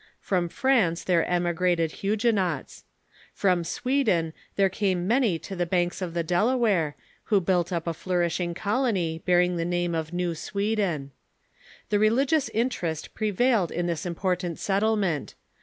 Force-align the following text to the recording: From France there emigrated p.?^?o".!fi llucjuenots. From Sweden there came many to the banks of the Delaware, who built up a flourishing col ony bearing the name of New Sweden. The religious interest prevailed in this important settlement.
From 0.19 0.49
France 0.49 1.03
there 1.03 1.23
emigrated 1.25 1.91
p.?^?o".!fi 1.91 2.17
llucjuenots. 2.31 2.85
From 3.35 3.63
Sweden 3.63 4.33
there 4.55 4.67
came 4.67 5.05
many 5.05 5.37
to 5.37 5.55
the 5.55 5.67
banks 5.67 6.01
of 6.01 6.15
the 6.15 6.23
Delaware, 6.23 6.95
who 7.25 7.39
built 7.39 7.71
up 7.71 7.85
a 7.85 7.93
flourishing 7.93 8.55
col 8.55 8.85
ony 8.85 9.21
bearing 9.23 9.57
the 9.57 9.63
name 9.63 9.93
of 9.93 10.11
New 10.11 10.33
Sweden. 10.33 11.11
The 11.89 11.99
religious 11.99 12.49
interest 12.49 13.13
prevailed 13.13 13.71
in 13.71 13.85
this 13.85 14.03
important 14.03 14.57
settlement. 14.57 15.35